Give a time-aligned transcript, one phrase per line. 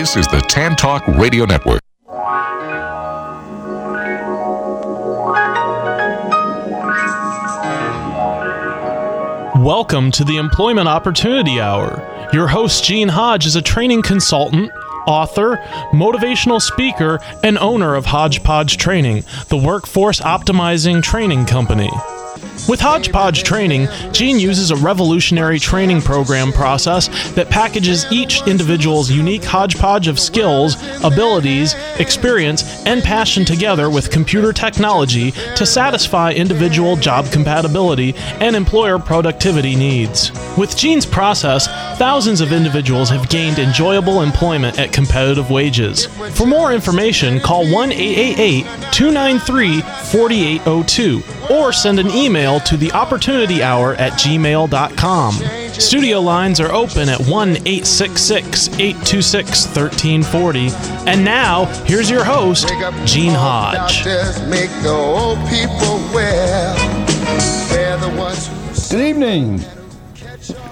[0.00, 1.82] This is the Tan Talk Radio Network.
[9.62, 12.30] Welcome to the Employment Opportunity Hour.
[12.32, 14.72] Your host, Gene Hodge, is a training consultant,
[15.06, 15.58] author,
[15.92, 21.90] motivational speaker, and owner of Hodgepodge Training, the workforce optimizing training company.
[22.68, 29.42] With Hodgepodge Training, Gene uses a revolutionary training program process that packages each individual's unique
[29.42, 37.30] hodgepodge of skills, abilities, experience, and passion together with computer technology to satisfy individual job
[37.32, 40.32] compatibility and employer productivity needs.
[40.56, 41.66] With Gene's process,
[41.98, 46.06] thousands of individuals have gained enjoyable employment at competitive wages.
[46.34, 51.22] For more information, call 1 888 293 4802
[51.54, 55.59] or send an email to the opportunity hour at gmail.com.
[55.72, 60.68] Studio lines are open at 1 866 826 1340.
[61.08, 62.68] And now, here's your host,
[63.04, 64.04] Gene Hodge.
[68.90, 69.60] Good evening.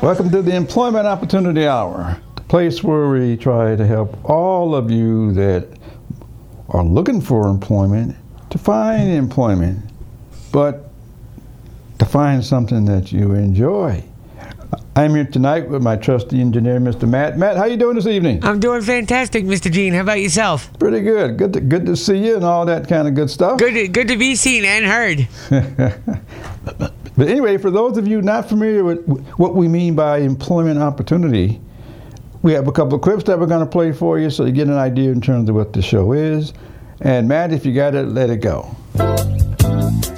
[0.03, 4.91] Welcome to the Employment Opportunity Hour, the place where we try to help all of
[4.91, 5.69] you that
[6.69, 8.17] are looking for employment
[8.51, 9.85] to find employment
[10.53, 10.91] but
[11.99, 14.03] to find something that you enjoy.
[14.99, 17.09] I'm here tonight with my trusty engineer, Mr.
[17.09, 17.39] Matt.
[17.39, 18.45] Matt, how you doing this evening?
[18.45, 19.71] I'm doing fantastic, Mr.
[19.71, 19.95] Gene.
[19.95, 20.77] How about yourself?
[20.81, 21.37] Pretty good.
[21.37, 23.61] Good to, good to see you and all that kind of good stuff.
[23.61, 25.29] Good to, good to be seen and heard.
[27.17, 31.61] but anyway, for those of you not familiar with what we mean by employment opportunity,
[32.43, 34.51] we have a couple of clips that we're going to play for you so you
[34.51, 36.55] get an idea in terms of what the show is.
[37.03, 38.75] And Matt, if you got it, let it go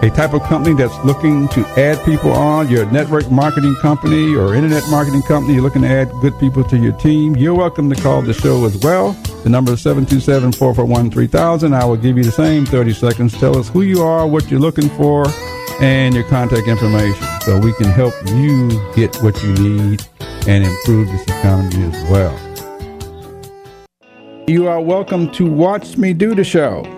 [0.00, 4.34] a type of company that's looking to add people on, you're a network marketing company
[4.34, 7.90] or internet marketing company, you're looking to add good people to your team, you're welcome
[7.90, 9.12] to call the show as well.
[9.42, 11.74] The number is 727 441 3000.
[11.74, 13.32] I will give you the same 30 seconds.
[13.38, 15.26] Tell us who you are, what you're looking for
[15.80, 20.06] and your contact information so we can help you get what you need
[20.46, 22.36] and improve this economy as well.
[24.46, 26.97] You are welcome to watch me do the show.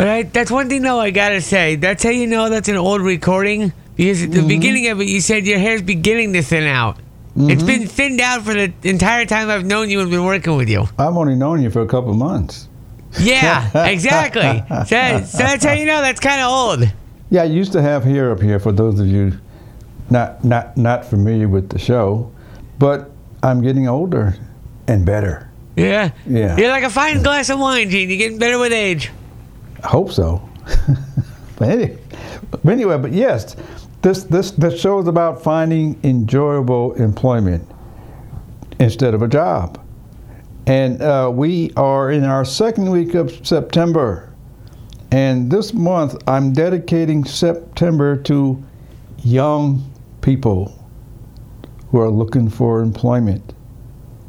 [0.00, 1.76] But I, that's one thing, though, I gotta say.
[1.76, 3.70] That's how you know that's an old recording.
[3.96, 4.48] Because at the mm-hmm.
[4.48, 6.96] beginning of it, you said your hair's beginning to thin out.
[6.96, 7.50] Mm-hmm.
[7.50, 10.70] It's been thinned out for the entire time I've known you and been working with
[10.70, 10.86] you.
[10.98, 12.66] I've only known you for a couple months.
[13.20, 14.64] Yeah, exactly.
[14.86, 16.90] so, so that's how you know that's kind of old.
[17.28, 19.38] Yeah, I used to have hair up here for those of you
[20.08, 22.32] not not not familiar with the show,
[22.78, 23.10] but
[23.42, 24.34] I'm getting older
[24.88, 25.50] and better.
[25.76, 26.12] Yeah.
[26.26, 26.56] Yeah.
[26.56, 28.08] You're like a fine glass of wine, Gene.
[28.08, 29.10] You're getting better with age.
[29.82, 30.46] I hope so.
[31.56, 31.98] but, anyway,
[32.50, 33.56] but anyway, but yes,
[34.02, 37.68] this this this show is about finding enjoyable employment
[38.78, 39.78] instead of a job.
[40.66, 44.32] And uh, we are in our second week of September.
[45.12, 48.62] And this month, I'm dedicating September to
[49.24, 49.90] young
[50.20, 50.76] people
[51.90, 53.52] who are looking for employment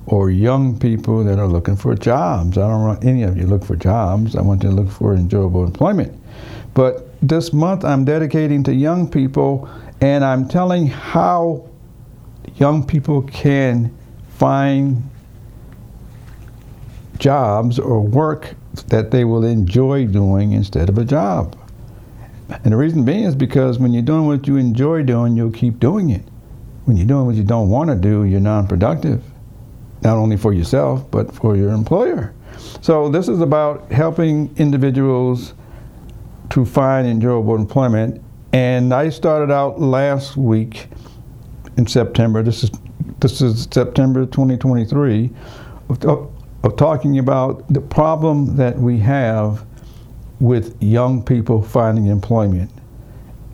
[0.08, 2.58] or young people that are looking for jobs.
[2.58, 4.36] I don't want any of you look for jobs.
[4.36, 6.18] I want you to look for enjoyable employment.
[6.74, 9.70] But this month I'm dedicating to young people
[10.02, 11.70] and I'm telling how
[12.56, 13.96] young people can
[14.30, 15.08] find
[17.20, 18.56] jobs or work
[18.88, 21.58] that they will enjoy doing instead of a job.
[22.50, 25.80] And the reason being is because when you're doing what you enjoy doing, you'll keep
[25.80, 26.24] doing it.
[26.86, 29.24] When you're doing what you don't want to do, you're non-productive,
[30.02, 32.34] not only for yourself, but for your employer.
[32.82, 35.54] So this is about helping individuals
[36.52, 38.22] to find enjoyable employment.
[38.54, 40.88] And I started out last week
[41.78, 42.44] in September.
[42.44, 42.72] This is
[43.20, 45.30] this is September 2023
[45.90, 46.34] of, of,
[46.64, 49.66] of talking about the problem that we have
[50.40, 52.72] with young people finding employment.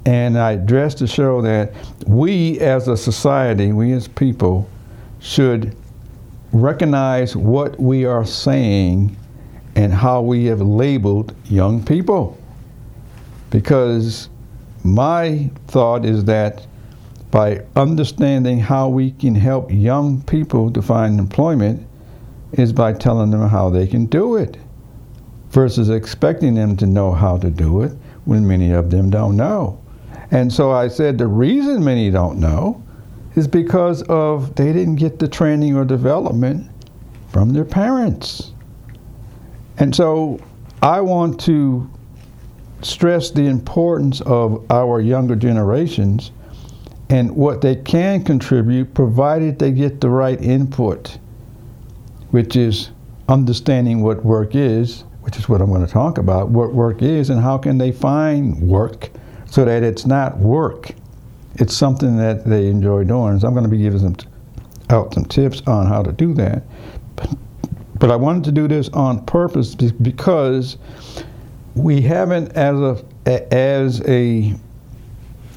[0.05, 1.73] And I addressed to show that
[2.07, 4.69] we as a society, we as people,
[5.19, 5.75] should
[6.51, 9.15] recognize what we are saying
[9.75, 12.37] and how we have labeled young people.
[13.49, 14.29] Because
[14.83, 16.65] my thought is that
[17.31, 21.85] by understanding how we can help young people to find employment
[22.53, 24.57] is by telling them how they can do it
[25.49, 27.91] versus expecting them to know how to do it
[28.25, 29.81] when many of them don't know.
[30.31, 32.83] And so I said the reason many don't know
[33.37, 36.69] is because of they didn't get the training or development
[37.29, 38.51] from their parents.
[39.77, 40.39] And so
[40.81, 41.87] I want to
[42.81, 46.31] stress the importance of our younger generations
[47.09, 51.19] and what they can contribute provided they get the right input,
[52.31, 52.89] which is
[53.29, 57.29] understanding what work is, which is what I'm going to talk about, what work is
[57.29, 59.11] and how can they find work
[59.45, 60.95] so that it's not work.
[61.57, 63.39] It's something that they enjoy doing.
[63.39, 64.27] So I'm going to be giving them t-
[64.89, 66.63] out some tips on how to do that.
[67.15, 67.35] But,
[67.99, 70.77] but I wanted to do this on purpose because
[71.77, 74.55] we haven't as a as a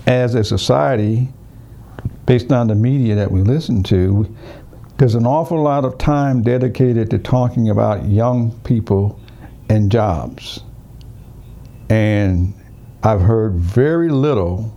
[0.07, 1.29] as a society
[2.27, 4.35] based on the media that we listen to
[4.99, 9.19] there's an awful lot of time dedicated to talking about young people
[9.69, 10.61] and jobs
[11.89, 12.53] and
[13.03, 14.77] I've heard very little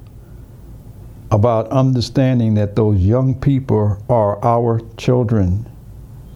[1.33, 5.69] about understanding that those young people are our children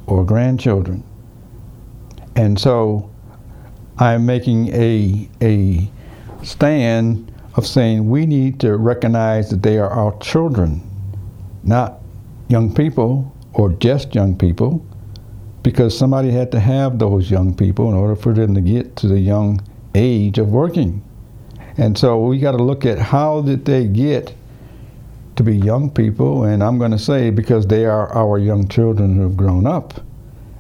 [0.08, 1.02] or grandchildren
[2.38, 3.10] and so
[3.98, 5.90] I'm making a, a
[6.44, 10.88] stand of saying we need to recognize that they are our children,
[11.64, 12.00] not
[12.48, 14.86] young people or just young people,
[15.64, 19.08] because somebody had to have those young people in order for them to get to
[19.08, 19.60] the young
[19.96, 21.04] age of working.
[21.78, 24.37] And so we got to look at how did they get
[25.38, 29.16] to be young people, and I'm going to say because they are our young children
[29.16, 30.02] who have grown up.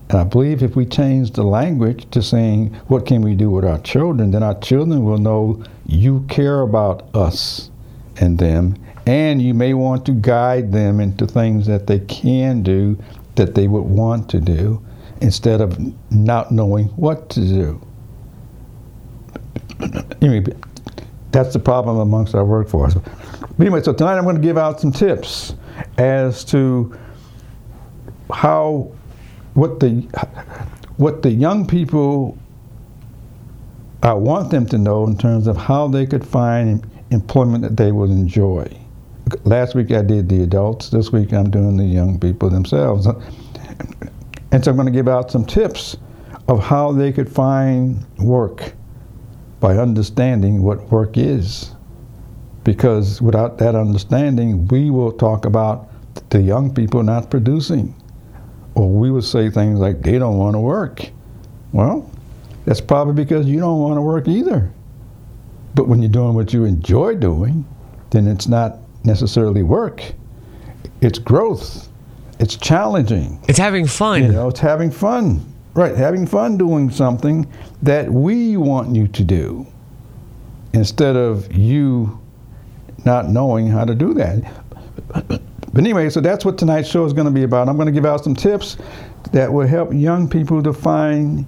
[0.09, 3.65] And I believe if we change the language to saying, what can we do with
[3.65, 7.69] our children, then our children will know you care about us
[8.17, 12.97] and them, and you may want to guide them into things that they can do
[13.35, 14.81] that they would want to do
[15.21, 15.77] instead of
[16.11, 17.81] not knowing what to do.
[21.37, 22.95] that's the problem amongst our workforce.
[22.95, 25.53] But anyway, so tonight I'm going to give out some tips
[25.99, 26.97] as to
[28.33, 28.91] how
[29.53, 30.01] what the
[30.97, 32.35] what the young people
[34.01, 37.91] I want them to know in terms of how they could find employment that they
[37.91, 38.67] would enjoy.
[39.43, 40.89] Last week I did the adults.
[40.89, 43.05] This week I'm doing the young people themselves.
[44.51, 45.97] And so I'm going to give out some tips
[46.47, 48.73] of how they could find work
[49.59, 51.71] by understanding what work is.
[52.63, 55.89] Because without that understanding, we will talk about
[56.29, 57.95] the young people not producing
[58.77, 61.09] or we would say things like, they don't want to work.
[61.71, 62.07] Well,
[62.65, 64.71] that's probably because you don't want to work either.
[65.73, 67.65] But when you're doing what you enjoy doing,
[68.11, 70.03] then it's not necessarily work.
[71.01, 71.89] It's growth.
[72.39, 73.43] It's challenging.
[73.47, 74.21] It's having fun.
[74.21, 75.43] You know, it's having fun.
[75.77, 77.47] Right, having fun doing something
[77.83, 79.67] that we want you to do
[80.73, 82.19] instead of you
[83.05, 84.41] not knowing how to do that.
[85.27, 85.39] But
[85.77, 87.69] anyway, so that's what tonight's show is going to be about.
[87.69, 88.77] I'm going to give out some tips
[89.33, 91.45] that will help young people to find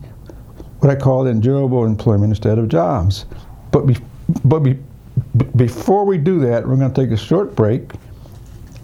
[0.78, 3.26] what I call enjoyable employment instead of jobs.
[3.72, 3.98] But be,
[4.46, 4.78] but be,
[5.56, 7.94] before we do that, we're going to take a short break,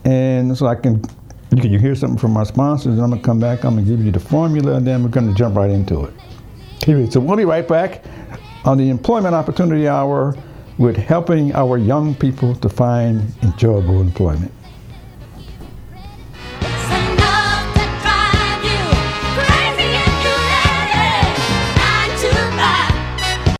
[0.06, 1.04] and so I can
[1.56, 3.64] You can hear something from our sponsors, and I'm gonna come back.
[3.64, 6.14] I'm gonna give you the formula, and then we're gonna jump right into it.
[6.86, 8.04] Anyway, so we'll be right back
[8.66, 10.36] on the Employment Opportunity Hour
[10.78, 14.52] with helping our young people to find enjoyable employment.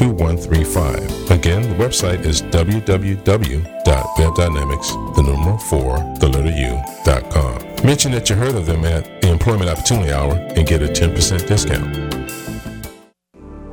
[0.00, 1.30] 2135.
[1.30, 7.58] Again, the website is www.webdynamics, the number 4, the letter U.com.
[7.84, 11.46] Mention that you heard of them at the Employment Opportunity Hour and get a 10%
[11.46, 12.09] discount.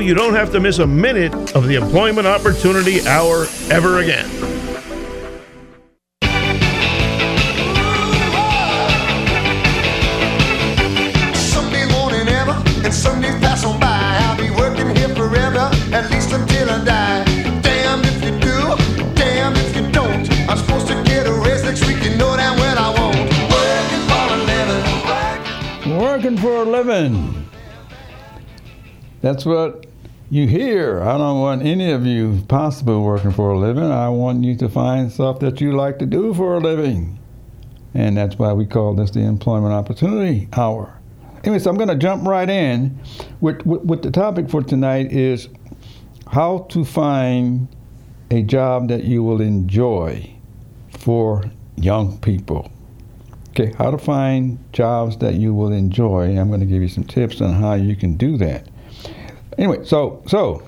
[0.00, 4.28] you don't have to miss a minute of the Employment Opportunity Hour ever again.
[11.34, 13.86] Sunday morning ever, and Sundays pass on by.
[13.88, 17.24] I'll be working here forever, at least until I die.
[17.60, 18.76] Damn if you do,
[19.14, 20.30] damn if you don't.
[20.48, 23.18] I'm supposed to get a raise next week, you know damn well I won't.
[23.50, 24.36] Working for a
[25.86, 27.34] living, Working for a living.
[29.20, 29.87] That's what
[30.30, 31.02] you hear.
[31.02, 33.84] I don't want any of you possibly working for a living.
[33.84, 37.18] I want you to find stuff that you like to do for a living.
[37.94, 40.94] And that's why we call this the Employment Opportunity Hour.
[41.44, 42.98] Anyway, so I'm going to jump right in.
[43.40, 45.48] With, with, with the topic for tonight is
[46.30, 47.68] how to find
[48.30, 50.30] a job that you will enjoy
[50.90, 51.44] for
[51.76, 52.70] young people.
[53.50, 56.38] Okay, how to find jobs that you will enjoy.
[56.38, 58.67] I'm going to give you some tips on how you can do that.
[59.58, 60.62] Anyway, so so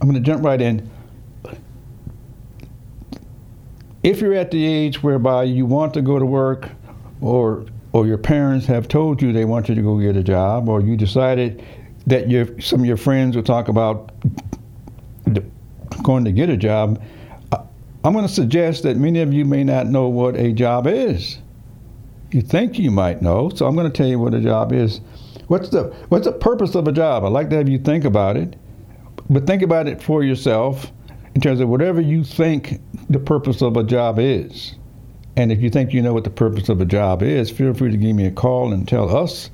[0.00, 0.88] I'm going to jump right in.
[4.02, 6.70] If you're at the age whereby you want to go to work,
[7.20, 10.68] or or your parents have told you they want you to go get a job,
[10.68, 11.62] or you decided
[12.06, 14.10] that your some of your friends will talk about
[16.02, 17.00] going to get a job,
[17.52, 21.38] I'm going to suggest that many of you may not know what a job is
[22.32, 23.50] you think you might know.
[23.50, 25.00] So I'm going to tell you what a job is.
[25.50, 27.24] What's the what's the purpose of a job?
[27.24, 28.54] I'd like to have you think about it,
[29.28, 30.92] but think about it for yourself
[31.34, 34.76] in terms of whatever you think the purpose of a job is.
[35.36, 37.90] And if you think you know what the purpose of a job is, feel free
[37.90, 39.50] to give me a call and tell us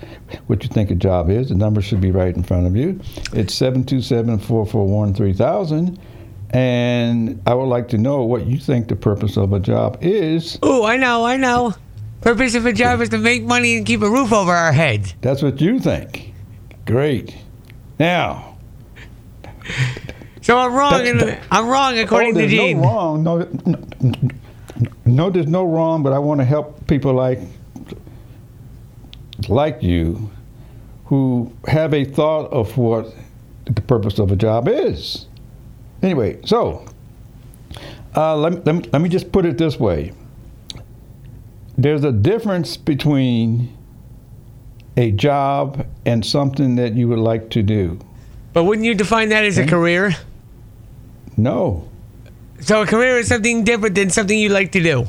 [0.48, 1.48] what you think a job is.
[1.48, 3.00] The number should be right in front of you.
[3.32, 5.98] It's 727 441 3000.
[6.50, 10.58] And I would like to know what you think the purpose of a job is.
[10.62, 11.74] Oh, I know, I know.
[12.20, 15.14] Purpose of a job is to make money and keep a roof over our heads.
[15.20, 16.32] That's what you think.
[16.84, 17.36] Great.
[17.98, 18.56] Now,
[20.42, 21.04] So I'm wrong.
[21.04, 22.80] That- that- I'm wrong according oh, to Gene.
[22.80, 23.22] no wrong.
[23.24, 23.78] No, no,
[25.04, 26.02] no, there's no wrong.
[26.02, 27.40] But I want to help people like
[29.48, 30.30] like you
[31.06, 33.12] who have a thought of what
[33.66, 35.26] the purpose of a job is.
[36.02, 36.84] Anyway, so
[38.16, 40.12] uh, let, me, let, me, let me just put it this way.
[41.78, 43.76] There's a difference between
[44.96, 47.98] a job and something that you would like to do.
[48.52, 49.68] But wouldn't you define that as a hmm?
[49.68, 50.16] career?
[51.36, 51.86] No,
[52.60, 55.06] So a career is something different than something you like to do.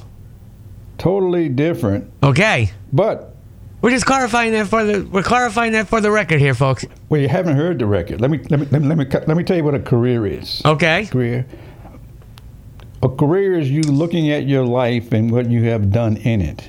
[0.97, 2.11] totally different.
[2.21, 2.71] Okay.
[2.91, 3.33] But
[3.81, 6.85] We're just clarifying that for the we're clarifying that for the record here, folks.
[7.07, 8.19] Well, you haven't heard the record.
[8.19, 10.25] Let me let me let me let me, let me tell you what a career
[10.25, 10.61] is.
[10.65, 11.05] Okay.
[11.05, 11.45] Career.
[13.03, 16.67] A career is you looking at your life and what you have done in it.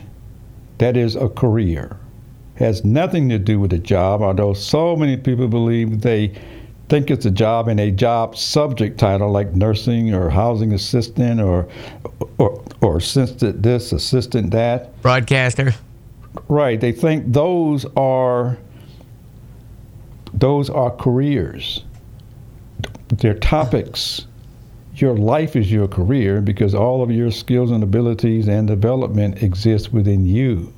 [0.77, 1.97] That is a career.
[2.57, 6.35] Has nothing to do with a job, although so many people believe they
[6.89, 11.69] think it's a job and a job subject title like nursing or housing assistant or
[12.39, 15.01] or or assistant this, assistant that.
[15.03, 15.75] Broadcaster.
[16.49, 16.81] Right.
[16.81, 18.59] They think those are
[20.35, 21.85] those are careers.
[23.09, 24.27] They're topics.
[25.01, 29.93] Your life is your career because all of your skills and abilities and development exist
[29.93, 30.75] within you.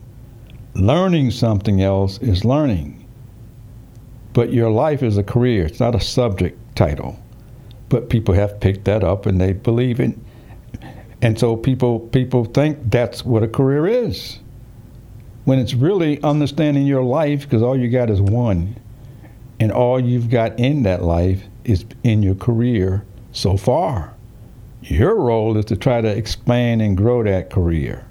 [0.74, 3.08] Learning something else is learning.
[4.34, 5.64] But your life is a career.
[5.64, 7.18] It's not a subject title.
[7.88, 10.18] But people have picked that up and they believe it.
[11.22, 14.38] And so people people think that's what a career is
[15.44, 18.76] when it's really understanding your life because all you got is one
[19.58, 24.14] and all you've got in that life is in your career so far
[24.82, 28.06] your role is to try to expand and grow that career.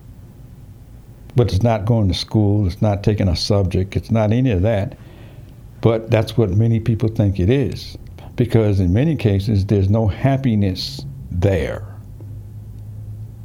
[1.35, 4.61] But it's not going to school it's not taking a subject it's not any of
[4.61, 4.97] that.
[5.81, 7.97] But that's what many people think it is.
[8.35, 11.85] Because in many cases there's no happiness there.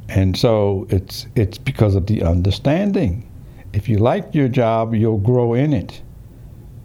[0.07, 3.29] And so it's it's because of the understanding.
[3.73, 6.01] If you like your job, you'll grow in it.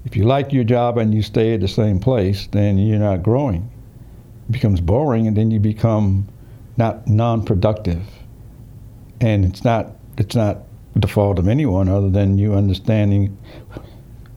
[0.05, 3.23] If you like your job and you stay at the same place, then you're not
[3.23, 3.71] growing.
[4.51, 6.29] Becomes boring, and then you become
[6.77, 8.03] not non-productive.
[9.21, 10.59] And it's not it's not
[10.97, 13.37] the fault of anyone other than you understanding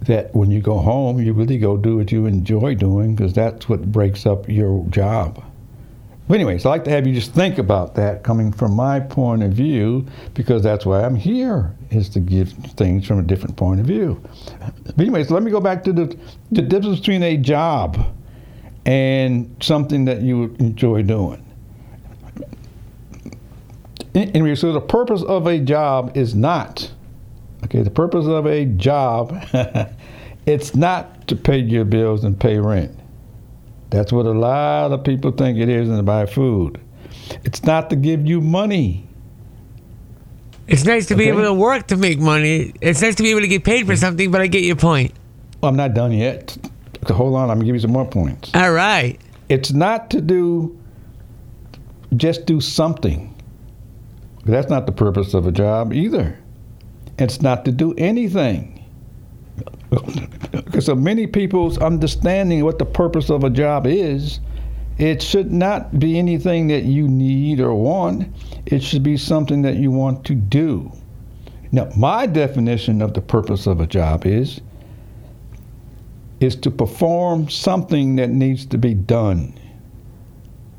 [0.02, 3.70] that when you go home, you really go do what you enjoy doing because that's
[3.70, 5.44] what breaks up your job.
[6.28, 9.44] But anyways, I'd like to have you just think about that coming from my point
[9.44, 13.82] of view because that's why I'm here is to give things from a different point
[13.82, 14.22] of view.
[14.86, 16.18] But anyways, let me go back to the
[16.52, 18.06] the difference between a job
[18.86, 21.40] and something that you enjoy doing.
[24.16, 26.92] Anyway, so the purpose of a job is not
[27.64, 27.82] okay.
[27.82, 29.44] The purpose of a job,
[30.46, 32.98] it's not to pay your bills and pay rent.
[33.90, 36.80] That's what a lot of people think it is and to buy food.
[37.44, 39.08] It's not to give you money.
[40.68, 42.74] It's nice to be able to work to make money.
[42.82, 45.14] It's nice to be able to get paid for something, but I get your point.
[45.62, 46.58] Well, I'm not done yet.
[47.08, 48.52] So hold on, I'm gonna give you some more points.
[48.54, 49.20] All right.
[49.50, 50.78] It's not to do
[52.16, 53.34] just do something.
[54.46, 56.38] That's not the purpose of a job either.
[57.18, 58.80] It's not to do anything.
[60.52, 64.40] Because of many people's understanding what the purpose of a job is,
[64.98, 68.28] it should not be anything that you need or want.
[68.66, 70.92] It should be something that you want to do.
[71.72, 74.62] Now, my definition of the purpose of a job is
[76.44, 79.58] is to perform something that needs to be done.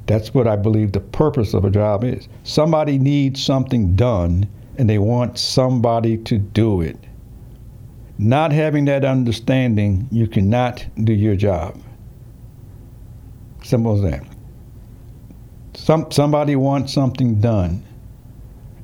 [0.06, 2.28] That's what I believe the purpose of a job is.
[2.42, 4.46] Somebody needs something done
[4.76, 6.98] and they want somebody to do it.
[8.18, 11.80] Not having that understanding, you cannot do your job.
[13.62, 14.26] Simple as that.
[15.72, 17.82] Some, somebody wants something done.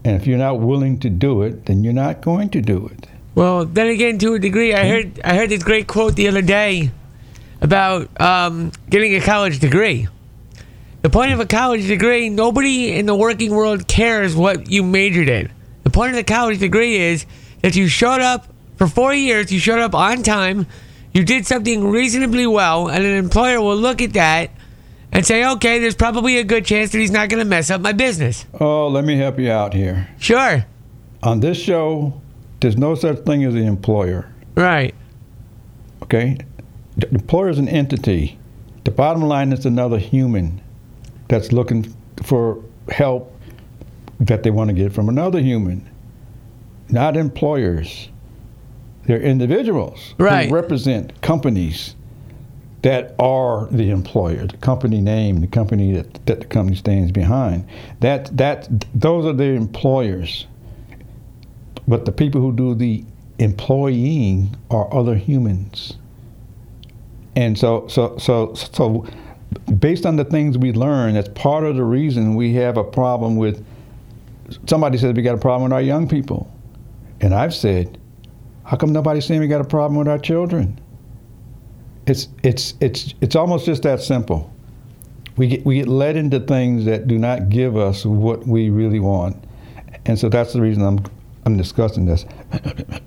[0.05, 3.10] And if you're not willing to do it, then you're not going to do it.
[3.35, 6.43] Well, then again, to a degree, I heard I heard this great quote the other
[6.43, 6.91] day
[7.61, 10.09] about um, getting a college degree.
[11.03, 15.29] The point of a college degree, nobody in the working world cares what you majored
[15.29, 15.51] in.
[15.85, 17.25] The point of the college degree is
[17.63, 20.67] that you showed up for four years, you showed up on time,
[21.13, 24.51] you did something reasonably well, and an employer will look at that
[25.13, 27.81] and say, okay, there's probably a good chance that he's not going to mess up
[27.81, 28.47] my business.
[28.61, 30.09] Oh, let me help you out here.
[30.19, 30.65] Sure.
[31.23, 32.21] On this show,
[32.61, 34.31] there's no such thing as the employer.
[34.55, 34.95] Right.
[36.03, 36.39] Okay?
[36.97, 38.39] The employer is an entity.
[38.85, 40.61] The bottom line is another human
[41.29, 43.35] that's looking for help
[44.21, 45.89] that they want to get from another human,
[46.89, 48.09] not employers.
[49.07, 50.49] They're individuals Right.
[50.49, 51.95] who represent companies
[52.83, 57.67] that are the employer, the company name, the company that, that the company stands behind.
[58.01, 60.47] That that those are the employers.
[61.91, 63.05] But the people who do the
[63.41, 65.99] employing are other humans.
[67.35, 69.09] And so so so so
[69.81, 73.35] based on the things we learn, that's part of the reason we have a problem
[73.35, 73.67] with
[74.67, 76.49] somebody says we got a problem with our young people.
[77.21, 77.99] And I've said,
[78.63, 80.81] how come nobody's saying we got a problem with our children?
[82.07, 84.53] It's it's it's it's almost just that simple.
[85.37, 89.01] We get we get led into things that do not give us what we really
[89.01, 89.37] want,
[90.07, 91.01] and so that's the reason I'm
[91.47, 92.25] I'm discussing this.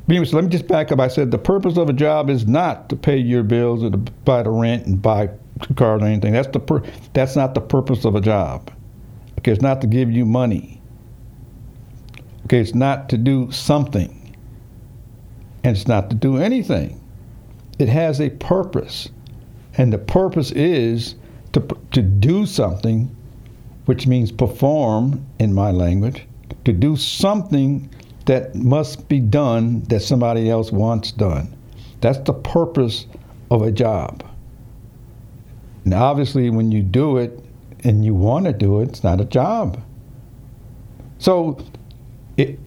[0.09, 0.99] Anyway, so let me just back up.
[0.99, 3.97] I said the purpose of a job is not to pay your bills or to
[3.97, 5.29] buy the rent and buy
[5.75, 6.33] cars or anything.
[6.33, 8.69] That's the pur- that's not the purpose of a job.
[9.39, 10.81] Okay, it's not to give you money.
[12.45, 14.35] Okay, it's not to do something,
[15.63, 17.01] and it's not to do anything.
[17.79, 19.09] It has a purpose.
[19.77, 21.15] And the purpose is
[21.53, 23.15] to, to do something,
[23.85, 26.27] which means perform in my language,
[26.65, 27.89] to do something
[28.25, 31.55] that must be done that somebody else wants done.
[32.01, 33.05] That's the purpose
[33.51, 34.23] of a job.
[35.85, 37.39] Now, obviously, when you do it
[37.83, 39.81] and you want to do it, it's not a job.
[41.17, 41.59] So,
[42.37, 42.59] it,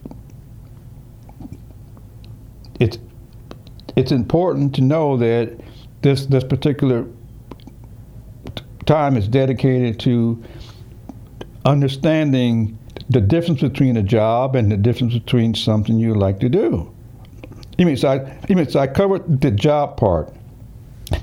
[2.79, 2.99] it's
[3.95, 5.59] it's important to know that
[6.01, 7.05] this this particular
[8.85, 10.41] time is dedicated to
[11.65, 12.76] understanding
[13.09, 16.93] the difference between a job and the difference between something you like to do.
[17.77, 20.33] You mean so I, you mean so I covered the job part.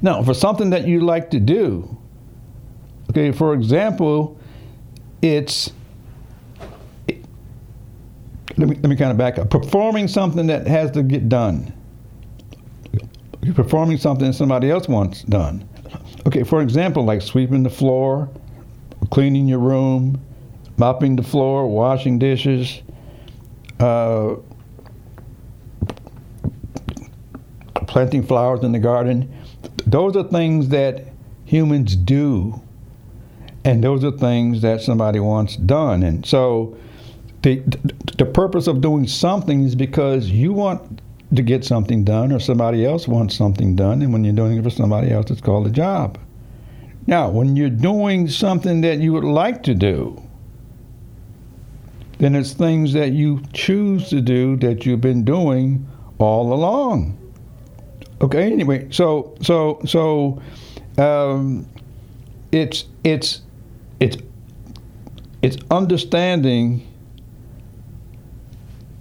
[0.01, 1.97] Now, for something that you like to do,
[3.11, 4.39] okay, for example,
[5.21, 5.73] it's
[8.57, 9.51] let me let me kind of back up.
[9.51, 11.73] Performing something that has to get done.
[13.43, 15.69] You're performing something somebody else wants done.
[16.27, 18.31] Okay, for example, like sweeping the floor,
[19.11, 20.19] cleaning your room,
[20.77, 22.83] mopping the floor, washing dishes,
[23.81, 24.37] uh,
[27.87, 29.33] planting flowers in the garden.
[29.87, 31.05] Those are things that
[31.45, 32.61] humans do,
[33.65, 36.03] and those are things that somebody wants done.
[36.03, 36.77] And so,
[37.43, 37.63] the
[38.19, 41.01] the purpose of doing something is because you want
[41.35, 44.63] to get something done, or somebody else wants something done, and when you're doing it
[44.65, 46.19] for somebody else, it's called a job.
[47.07, 50.24] Now, when you're doing something that you would like to do,
[52.19, 55.87] then it's things that you choose to do that you've been doing
[56.19, 57.19] all along.
[58.21, 58.53] Okay.
[58.53, 60.41] Anyway, so so so
[60.99, 61.67] um,
[62.53, 63.43] it's it's
[64.01, 64.17] it's
[65.43, 66.87] it's understanding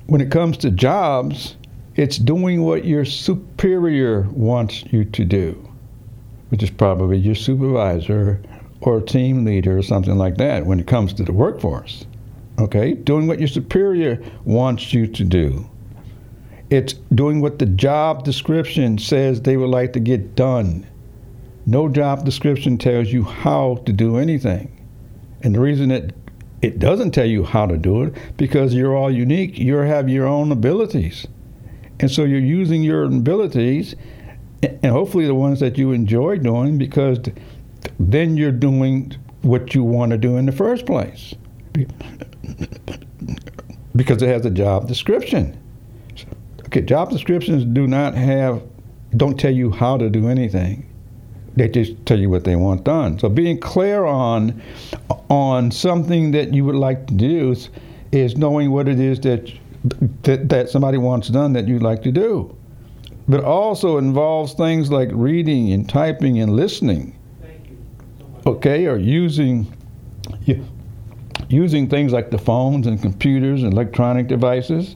[0.08, 1.56] when it comes to jobs,
[1.96, 5.70] it's doing what your superior wants you to do,
[6.50, 8.42] which is probably your supervisor
[8.82, 12.06] or team leader or something like that when it comes to the workforce.
[12.60, 12.94] Okay?
[12.94, 15.70] Doing what your superior wants you to do.
[16.70, 20.88] It's doing what the job description says they would like to get done.
[21.66, 24.70] No job description tells you how to do anything.
[25.42, 26.16] And the reason it
[26.62, 29.60] it doesn't tell you how to do it because you're all unique.
[29.60, 31.28] You have your own abilities.
[32.00, 33.96] And so you're using your abilities
[34.62, 37.20] and hopefully the ones that you enjoy doing because
[38.00, 41.36] then you're doing what you want to do in the first place.
[43.96, 45.60] Because it has a job description.
[46.66, 48.64] Okay, job descriptions do not have
[49.16, 50.90] don't tell you how to do anything.
[51.56, 53.20] They just tell you what they want done.
[53.20, 54.60] So being clear on
[55.30, 57.70] on something that you would like to do is,
[58.12, 59.52] is knowing what it is that,
[60.24, 62.56] that that somebody wants done that you'd like to do.
[63.28, 67.18] But also involves things like reading and typing and listening.
[68.46, 69.72] Okay, or using
[71.54, 74.96] using things like the phones and computers and electronic devices.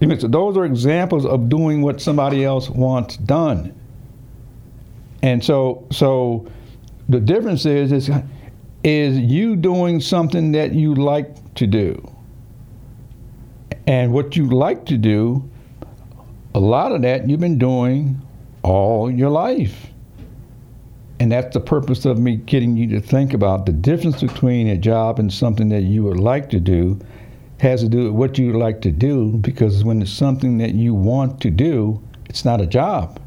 [0.00, 3.74] Those are examples of doing what somebody else wants done.
[5.22, 6.46] And so, so
[7.08, 8.10] the difference is, is,
[8.84, 12.12] is you doing something that you like to do.
[13.86, 15.48] And what you like to do,
[16.54, 18.20] a lot of that you've been doing
[18.62, 19.88] all your life.
[21.18, 24.76] And that's the purpose of me getting you to think about the difference between a
[24.76, 27.00] job and something that you would like to do
[27.58, 30.94] has to do with what you like to do because when it's something that you
[30.94, 33.18] want to do, it's not a job.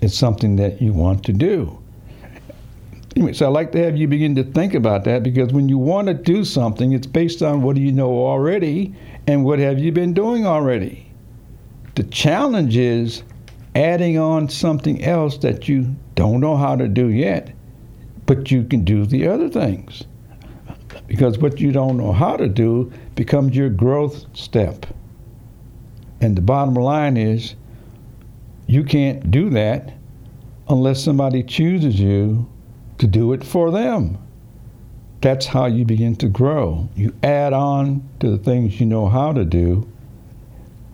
[0.00, 1.78] It's something that you want to do.
[3.14, 5.78] Anyway, so I'd like to have you begin to think about that because when you
[5.78, 8.94] want to do something, it's based on what do you know already
[9.26, 11.10] and what have you been doing already.
[11.94, 13.22] The challenge is
[13.74, 17.54] adding on something else that you don't know how to do yet,
[18.26, 20.02] but you can do the other things.
[21.06, 24.86] Because what you don't know how to do becomes your growth step.
[26.20, 27.54] And the bottom line is
[28.66, 29.94] you can't do that
[30.68, 32.48] unless somebody chooses you
[32.98, 34.18] to do it for them.
[35.20, 36.88] That's how you begin to grow.
[36.96, 39.88] You add on to the things you know how to do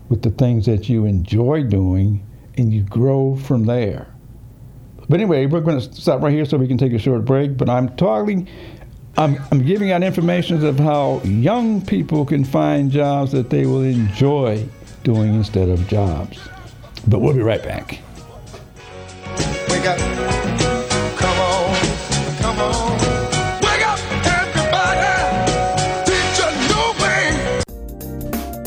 [0.08, 2.26] with the things that you enjoy doing,
[2.58, 4.11] and you grow from there.
[5.12, 7.58] But anyway, we're going to stop right here so we can take a short break.
[7.58, 8.48] But I'm talking,
[9.18, 13.82] I'm, I'm giving out information of how young people can find jobs that they will
[13.82, 14.66] enjoy
[15.04, 16.40] doing instead of jobs.
[17.06, 17.98] But we'll be right back.
[19.68, 20.41] Wake up.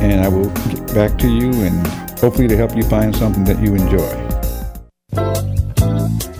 [0.00, 1.86] and I will get back to you and
[2.18, 4.28] hopefully to help you find something that you enjoy.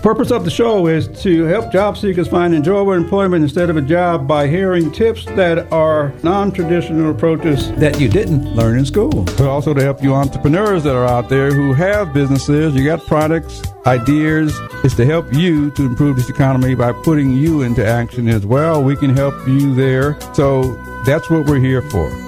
[0.03, 3.83] Purpose of the show is to help job seekers find enjoyable employment instead of a
[3.83, 9.25] job by hearing tips that are non-traditional approaches that you didn't learn in school.
[9.25, 13.05] But also to help you entrepreneurs that are out there who have businesses, you got
[13.07, 14.57] products, ideas.
[14.85, 18.83] It's to help you to improve this economy by putting you into action as well.
[18.85, 20.19] We can help you there.
[20.33, 22.28] So that's what we're here for.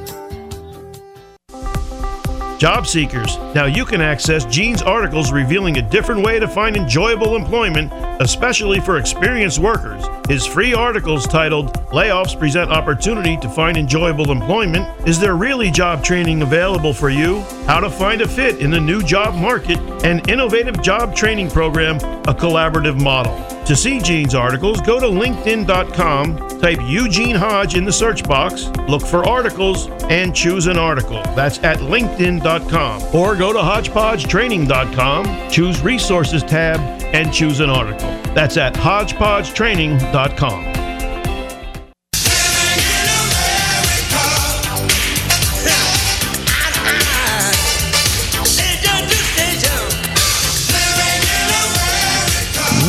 [2.61, 7.35] Job seekers, now you can access Gene's articles revealing a different way to find enjoyable
[7.35, 10.05] employment, especially for experienced workers.
[10.29, 16.03] His free articles titled Layoffs Present Opportunity to Find Enjoyable Employment Is There Really Job
[16.03, 17.41] Training Available for You?
[17.65, 21.95] How to Find a Fit in the New Job Market, and Innovative Job Training Program,
[21.95, 23.43] a collaborative model.
[23.65, 29.05] To see Gene's articles, go to LinkedIn.com, type Eugene Hodge in the search box, look
[29.05, 31.21] for articles, and choose an article.
[31.35, 32.50] That's at LinkedIn.com.
[32.51, 36.81] Or go to HodgepodgeTraining.com, choose Resources tab,
[37.15, 38.09] and choose an article.
[38.33, 40.65] That's at HodgepodgeTraining.com.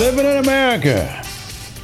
[0.01, 1.07] Living in America,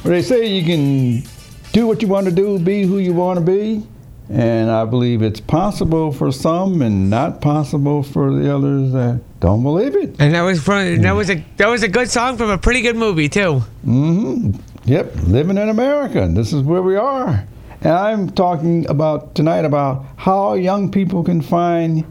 [0.01, 1.23] where they say you can
[1.71, 3.81] do what you want to do, be who you want to be,
[4.29, 9.63] and I believe it's possible for some and not possible for the others that don't
[9.63, 10.15] believe it.
[10.19, 12.81] And that was from that was a that was a good song from a pretty
[12.81, 13.59] good movie too.
[13.83, 14.51] hmm
[14.85, 16.27] Yep, living in America.
[16.31, 17.45] This is where we are.
[17.81, 22.05] And I'm talking about tonight about how young people can find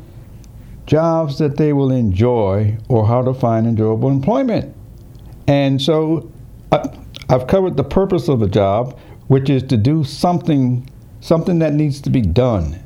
[0.86, 4.74] jobs that they will enjoy or how to find enjoyable employment.
[5.46, 6.30] And so
[6.72, 6.88] I,
[7.28, 10.88] I've covered the purpose of a job, which is to do something
[11.20, 12.78] something that needs to be done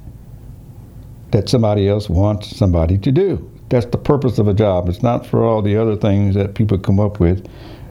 [1.31, 3.51] that somebody else wants somebody to do.
[3.69, 4.89] That's the purpose of a job.
[4.89, 7.49] It's not for all the other things that people come up with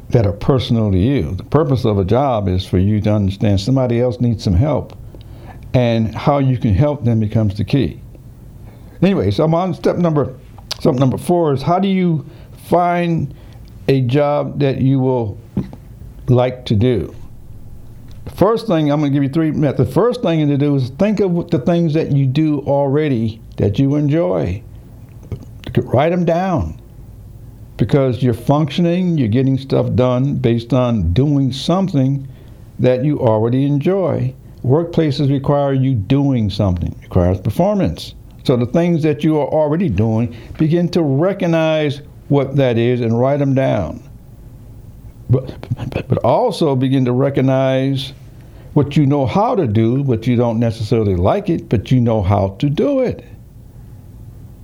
[0.09, 1.31] that are personal to you.
[1.35, 4.97] The purpose of a job is for you to understand somebody else needs some help
[5.73, 7.99] and how you can help them becomes the key.
[9.01, 10.37] Anyway, so I'm on step number
[10.79, 12.25] step number 4 is how do you
[12.67, 13.33] find
[13.87, 15.39] a job that you will
[16.27, 17.15] like to do?
[18.25, 19.89] The first thing I'm going to give you three methods.
[19.89, 23.79] The first thing to do is think of the things that you do already that
[23.79, 24.63] you enjoy.
[25.75, 26.79] Write them down
[27.77, 32.27] because you're functioning, you're getting stuff done based on doing something
[32.77, 34.33] that you already enjoy.
[34.63, 38.13] Workplaces require you doing something, requires performance.
[38.43, 43.19] So the things that you are already doing, begin to recognize what that is and
[43.19, 44.03] write them down.
[45.31, 48.11] But, but, also begin to recognize
[48.73, 52.21] what you know how to do, but you don't necessarily like it, but you know
[52.21, 53.23] how to do it.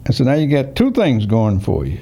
[0.05, 1.99] And so now you got two things going for you.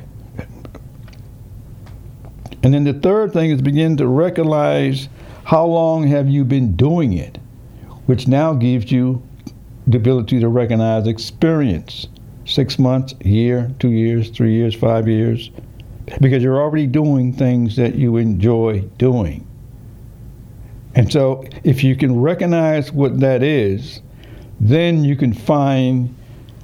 [2.63, 5.07] And then the third thing is begin to recognize
[5.43, 7.37] how long have you been doing it,
[8.07, 9.21] which now gives you
[9.85, 12.07] the ability to recognize experience.
[12.45, 15.51] Six months, year, two years, three years, five years,
[16.21, 19.45] because you're already doing things that you enjoy doing.
[20.95, 24.01] And so if you can recognize what that is,
[24.59, 26.15] then you can find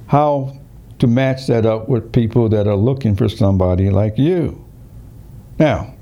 [0.06, 0.58] how
[1.00, 4.64] to match that up with people that are looking for somebody like you.
[5.58, 5.94] Now,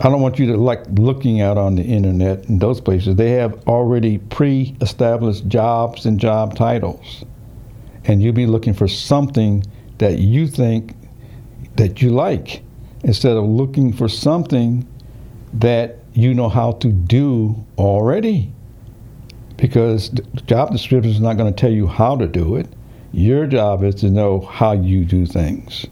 [0.00, 3.16] I don't want you to like looking out on the internet and those places.
[3.16, 7.24] They have already pre established jobs and job titles.
[8.04, 9.64] and you'll be looking for something
[9.98, 10.94] that you think
[11.76, 12.62] that you like
[13.04, 14.86] instead of looking for something
[15.52, 18.52] that you know how to do already.
[19.56, 22.68] Because the job description is not going to tell you how to do it.
[23.12, 25.86] Your job is to know how you do things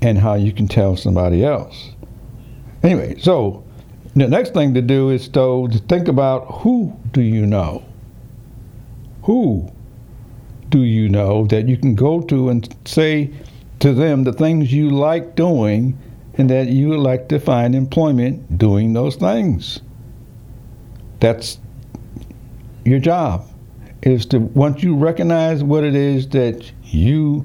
[0.00, 1.92] and how you can tell somebody else.
[2.82, 3.62] Anyway, so
[4.16, 7.84] the next thing to do is to, to think about who do you know?
[9.22, 9.70] Who
[10.70, 13.30] do you know that you can go to and say
[13.82, 15.98] to them the things you like doing
[16.34, 19.80] and that you would like to find employment doing those things?
[21.18, 21.58] That's
[22.84, 23.48] your job
[24.02, 27.44] is to once you recognize what it is that you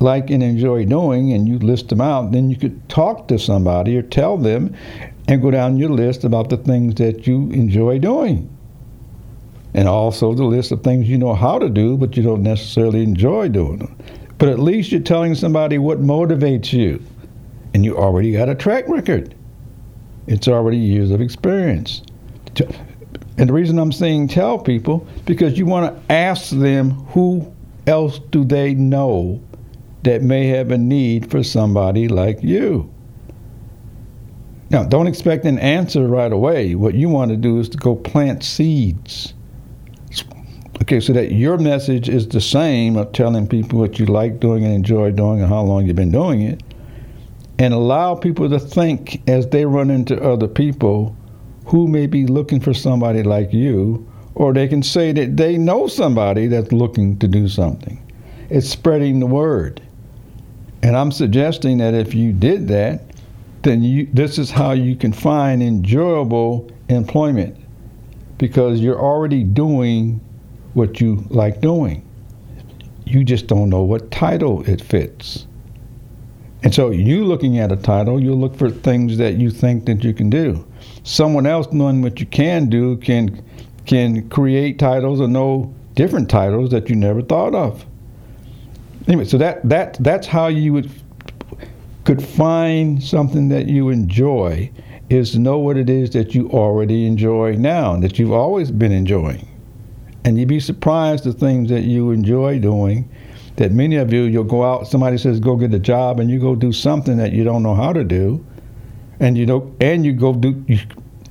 [0.00, 3.96] like and enjoy doing and you list them out, then you could talk to somebody
[3.96, 4.74] or tell them
[5.26, 8.48] and go down your list about the things that you enjoy doing.
[9.72, 13.02] And also the list of things you know how to do, but you don't necessarily
[13.02, 13.96] enjoy doing them.
[14.38, 17.02] But at least you're telling somebody what motivates you.
[17.74, 19.34] And you already got a track record.
[20.26, 22.02] It's already years of experience.
[23.36, 27.52] And the reason I'm saying tell people, because you want to ask them who
[27.86, 29.40] else do they know
[30.02, 32.92] that may have a need for somebody like you.
[34.70, 36.74] Now, don't expect an answer right away.
[36.74, 39.34] What you want to do is to go plant seeds.
[40.88, 44.64] Okay, so that your message is the same of telling people what you like doing
[44.64, 46.62] and enjoy doing and how long you've been doing it,
[47.58, 51.14] and allow people to think as they run into other people
[51.66, 55.88] who may be looking for somebody like you, or they can say that they know
[55.88, 58.02] somebody that's looking to do something.
[58.48, 59.82] It's spreading the word.
[60.82, 63.02] And I'm suggesting that if you did that,
[63.60, 67.58] then you, this is how you can find enjoyable employment
[68.38, 70.18] because you're already doing
[70.78, 72.08] what you like doing.
[73.04, 75.46] You just don't know what title it fits.
[76.62, 80.02] And so you looking at a title, you look for things that you think that
[80.02, 80.66] you can do.
[81.02, 83.44] Someone else knowing what you can do can
[83.86, 87.84] can create titles or know different titles that you never thought of.
[89.06, 90.90] Anyway, so that that that's how you would
[92.04, 94.70] could find something that you enjoy
[95.10, 98.70] is to know what it is that you already enjoy now and that you've always
[98.70, 99.46] been enjoying.
[100.28, 103.08] And you'd be surprised the things that you enjoy doing
[103.56, 106.38] that many of you you'll go out somebody says go get a job and you
[106.38, 108.44] go do something that you don't know how to do
[109.20, 110.78] and you know and you go do you,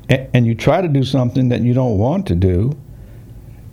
[0.09, 2.75] and you try to do something that you don't want to do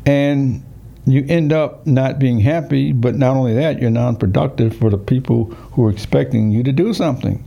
[0.04, 0.62] and
[1.06, 5.46] you end up not being happy, but not only that, you're non-productive for the people
[5.72, 7.42] who are expecting you to do something.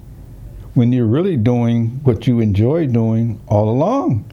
[0.73, 4.31] When you're really doing what you enjoy doing all along,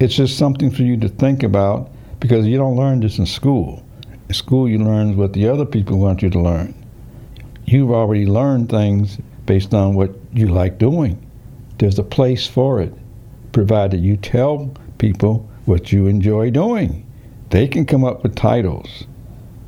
[0.00, 3.84] it's just something for you to think about because you don't learn this in school.
[4.28, 6.74] In school, you learn what the other people want you to learn.
[7.64, 11.24] You've already learned things based on what you like doing.
[11.78, 12.92] There's a place for it,
[13.52, 17.06] provided you tell people what you enjoy doing
[17.50, 19.04] they can come up with titles,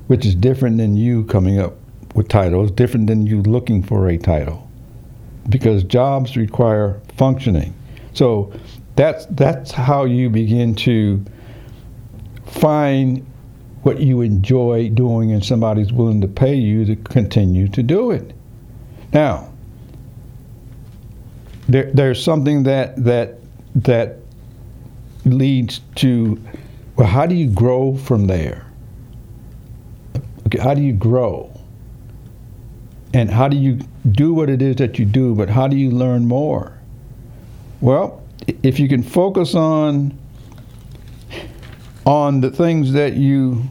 [0.08, 1.76] which is different than you coming up
[2.14, 4.68] with titles, different than you looking for a title,
[5.48, 7.74] because jobs require functioning.
[8.14, 8.52] So
[8.96, 11.24] that's that's how you begin to
[12.50, 13.24] find
[13.82, 18.34] what you enjoy doing, and somebody's willing to pay you to continue to do it.
[19.12, 19.52] Now,
[21.68, 23.38] there, there's something that that
[23.74, 24.16] that
[25.24, 26.40] leads to
[26.96, 28.66] well, how do you grow from there?
[30.46, 31.52] Okay, how do you grow?
[33.14, 33.78] And how do you
[34.10, 36.76] do what it is that you do, but how do you learn more?
[37.80, 38.22] Well,
[38.62, 40.18] if you can focus on
[42.08, 43.62] on the things that you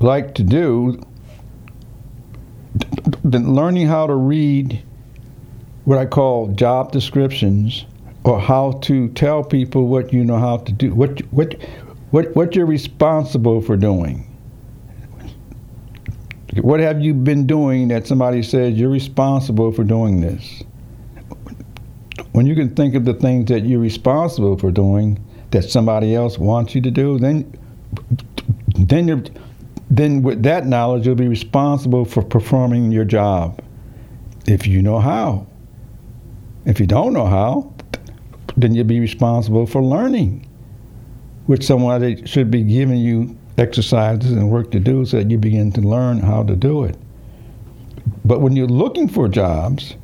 [0.00, 0.98] like to do,
[3.22, 4.82] then learning how to read
[5.84, 7.84] what I call job descriptions
[8.24, 11.54] or how to tell people what you know how to do, what what
[12.12, 14.24] what what you're responsible for doing.
[16.62, 20.62] What have you been doing that somebody says you're responsible for doing this?
[22.32, 26.38] When you can think of the things that you're responsible for doing that somebody else
[26.38, 27.52] wants you to do, then
[28.74, 29.22] then you're
[29.90, 33.62] then with that knowledge you'll be responsible for performing your job
[34.46, 35.46] if you know how.
[36.64, 37.72] If you don't know how,
[38.56, 40.46] then you'll be responsible for learning,
[41.46, 45.72] which somebody should be giving you exercises and work to do so that you begin
[45.72, 46.96] to learn how to do it.
[48.24, 49.96] But when you're looking for jobs,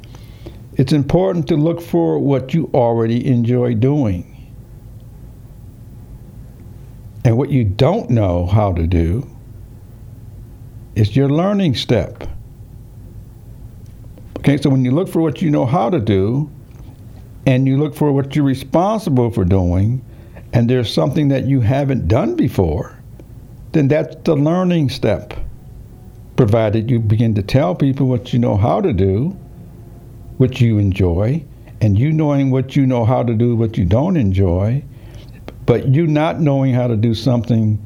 [0.77, 4.34] it's important to look for what you already enjoy doing.
[7.25, 9.29] And what you don't know how to do,
[10.95, 12.29] is your learning step.
[14.39, 16.51] Okay, so when you look for what you know how to do,
[17.47, 20.05] and you look for what you're responsible for doing,
[20.53, 22.97] and there's something that you haven't done before,
[23.73, 25.35] then that's the learning step.
[26.37, 29.37] Provided you begin to tell people what you know how to do,
[30.37, 31.45] what you enjoy,
[31.81, 34.83] and you knowing what you know how to do, what you don't enjoy,
[35.67, 37.79] but you not knowing how to do something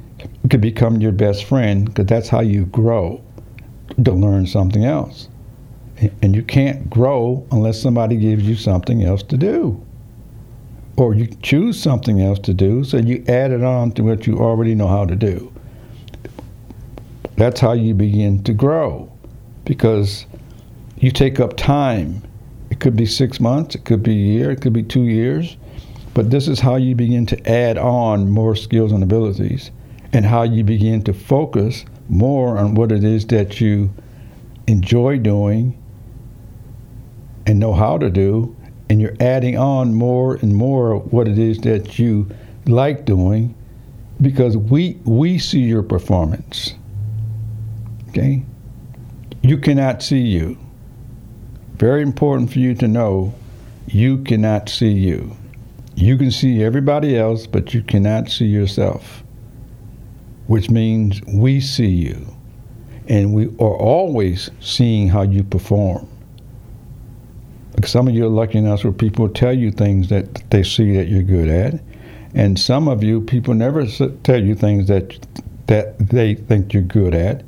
[0.50, 3.22] could become your best friend because that's how you grow
[4.04, 5.28] to learn something else.
[6.22, 9.84] And you can't grow unless somebody gives you something else to do.
[10.96, 14.38] Or you choose something else to do, so you add it on to what you
[14.38, 15.52] already know how to do.
[17.36, 19.12] That's how you begin to grow
[19.64, 20.26] because
[20.96, 22.22] you take up time.
[22.70, 25.56] It could be six months, it could be a year, it could be two years,
[26.18, 29.70] but this is how you begin to add on more skills and abilities
[30.12, 33.88] and how you begin to focus more on what it is that you
[34.66, 35.80] enjoy doing
[37.46, 38.56] and know how to do,
[38.90, 42.28] and you're adding on more and more of what it is that you
[42.66, 43.54] like doing
[44.20, 46.74] because we we see your performance.
[48.08, 48.42] Okay?
[49.42, 50.58] You cannot see you.
[51.76, 53.32] Very important for you to know
[53.86, 55.37] you cannot see you.
[56.00, 59.24] You can see everybody else, but you cannot see yourself,
[60.46, 62.24] which means we see you.
[63.08, 66.08] And we are always seeing how you perform.
[67.84, 71.08] Some of you are lucky enough where people tell you things that they see that
[71.08, 71.80] you're good at.
[72.32, 73.84] And some of you, people never
[74.22, 75.18] tell you things that
[75.66, 77.42] that they think you're good at,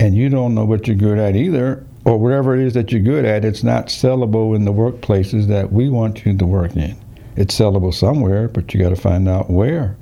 [0.00, 3.02] and you don't know what you're good at either, or whatever it is that you're
[3.02, 3.44] good at.
[3.44, 7.03] It's not sellable in the workplaces that we want you to work in.
[7.36, 9.96] It's sellable somewhere, but you got to find out where.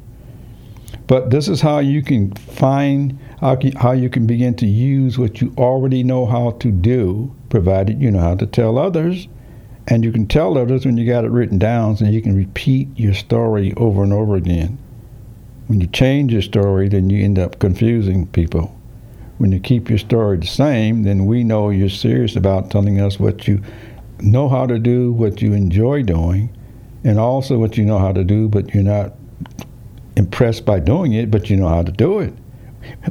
[1.06, 5.52] But this is how you can find how, you can begin to use what you
[5.58, 9.26] already know how to do, provided you know how to tell others.
[9.88, 12.88] And you can tell others when you got it written down, so you can repeat
[12.96, 14.78] your story over and over again.
[15.66, 18.78] When you change your story, then you end up confusing people.
[19.38, 23.18] When you keep your story the same, then we know you're serious about telling us
[23.18, 23.60] what you
[24.20, 26.56] know how to do, what you enjoy doing,
[27.05, 29.12] and also what you know how to do, but you're not
[30.16, 32.32] impressed by doing it, but you know how to do it,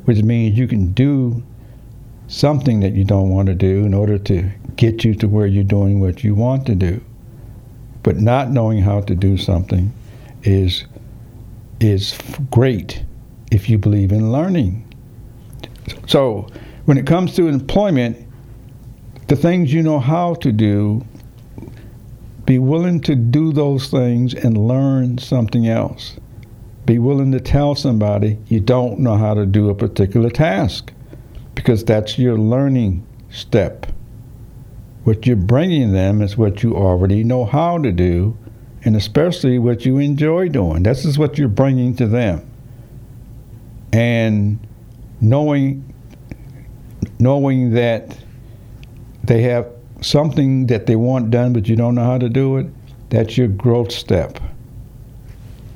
[0.06, 1.44] which means you can do
[2.28, 5.64] something that you don't want to do in order to get you to where you're
[5.64, 7.02] doing what you want to do.
[8.04, 9.94] But not knowing how to do something
[10.44, 10.86] is
[11.80, 12.18] is
[12.50, 13.04] great
[13.52, 14.88] if you believe in learning.
[16.08, 16.48] So,
[16.86, 18.18] when it comes to employment,
[19.28, 21.06] the things you know how to do,
[22.52, 26.18] be willing to do those things and learn something else.
[26.86, 30.92] Be willing to tell somebody you don't know how to do a particular task
[31.56, 33.86] because that's your learning step.
[35.06, 38.38] What you're bringing them is what you already know how to do,
[38.84, 40.84] and especially what you enjoy doing.
[40.84, 42.52] This is what you're bringing to them.
[43.94, 44.60] And
[45.22, 45.86] knowing
[47.18, 48.18] knowing that
[49.24, 49.72] they have
[50.02, 52.68] something that they want done but you don't know how to do it,
[53.10, 54.40] that's your growth step.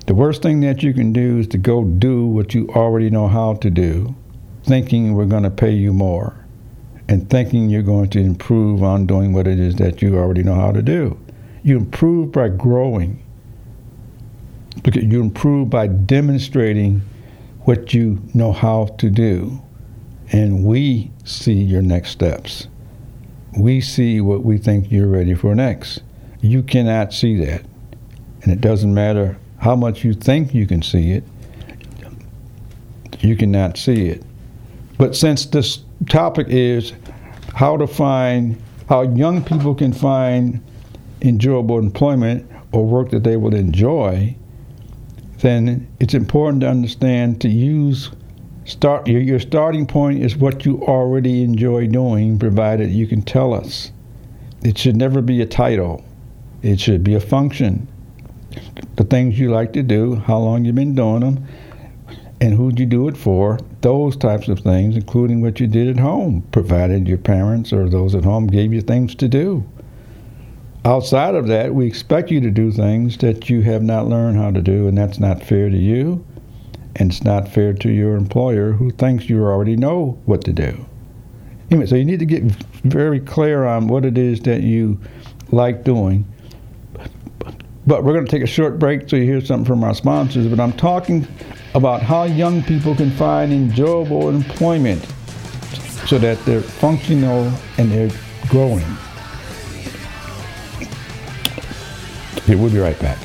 [0.08, 3.28] The worst thing that you can do is to go do what you already know
[3.28, 4.16] how to do,
[4.64, 6.36] thinking we're going to pay you more,
[7.08, 10.56] and thinking you're going to improve on doing what it is that you already know
[10.56, 11.20] how to do.
[11.64, 13.24] You improve by growing.
[14.94, 17.02] You improve by demonstrating
[17.62, 19.60] what you know how to do.
[20.32, 22.68] And we see your next steps.
[23.58, 26.02] We see what we think you're ready for next.
[26.42, 27.64] You cannot see that.
[28.44, 31.24] And it doesn't matter how much you think you can see it,
[33.20, 34.24] you cannot see it.
[34.98, 36.94] But since this topic is
[37.54, 40.62] how to find, how young people can find
[41.22, 44.36] enjoyable employment or work that they will enjoy,
[45.40, 48.12] then it's important to understand to use
[48.66, 53.54] start your, your starting point is what you already enjoy doing provided you can tell
[53.54, 53.92] us.
[54.64, 56.04] It should never be a title.
[56.64, 57.88] It should be a function.
[58.96, 61.48] The things you like to do how long you've been doing them
[62.42, 66.00] and who'd you do it for those types of things including what you did at
[66.00, 69.64] home provided your parents or those at home gave you things to do.
[70.84, 74.52] Outside of that we expect you to do things that you have not learned how
[74.52, 76.26] to do and that's not fair to you
[76.96, 80.86] and it's not fair to your employer who thinks you already know what to do.
[81.72, 82.44] Anyway, so you need to get
[82.84, 85.00] very clear on what it is that you
[85.52, 86.26] like doing.
[87.88, 90.48] But we're going to take a short break so you hear something from our sponsors.
[90.48, 91.28] But I'm talking
[91.74, 95.06] about how young people can find enjoyable employment.
[96.08, 98.12] so that they're functional and they're
[98.48, 98.86] growing.
[102.38, 103.25] Okay, we'll be right back.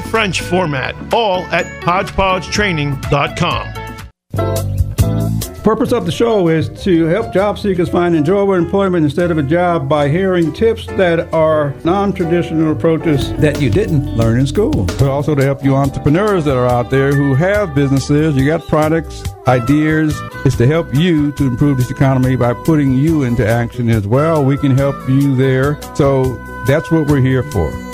[0.00, 3.84] French format, all at HodgepodgeTraining.com.
[5.64, 9.42] Purpose of the show is to help job seekers find enjoyable employment instead of a
[9.42, 14.84] job by hearing tips that are non-traditional approaches that you didn't learn in school.
[14.84, 18.68] But also to help you entrepreneurs that are out there who have businesses, you got
[18.68, 20.14] products, ideas,
[20.44, 24.44] is to help you to improve this economy by putting you into action as well.
[24.44, 25.80] We can help you there.
[25.94, 26.36] So
[26.66, 27.93] that's what we're here for.